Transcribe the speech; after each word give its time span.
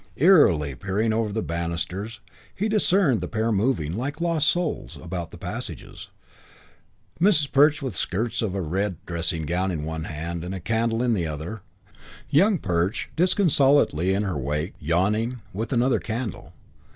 Eerily 0.15 0.73
peering 0.73 1.13
over 1.13 1.31
the 1.31 1.43
banisters, 1.43 2.21
he 2.55 2.67
discerned 2.67 3.21
the 3.21 3.27
pair 3.27 3.51
moving, 3.51 3.95
like 3.95 4.19
lost 4.19 4.47
souls, 4.47 4.97
about 4.99 5.29
the 5.29 5.37
passages, 5.37 6.07
Mrs. 7.21 7.51
Perch 7.51 7.83
with 7.83 7.93
the 7.93 7.99
skirts 7.99 8.41
of 8.41 8.55
a 8.55 8.61
red 8.63 8.95
dressing 9.05 9.45
gown 9.45 9.69
in 9.69 9.83
one 9.85 10.05
hand 10.05 10.43
and 10.43 10.55
a 10.55 10.59
candle 10.59 11.03
in 11.03 11.13
the 11.13 11.27
other, 11.27 11.61
Young 12.31 12.57
Perch 12.57 13.11
disconsolately 13.15 14.11
in 14.11 14.23
her 14.23 14.39
wake, 14.39 14.73
yawning, 14.79 15.39
with 15.53 15.71
another 15.71 15.99
candle. 15.99 16.53